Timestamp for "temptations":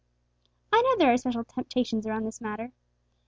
1.43-2.07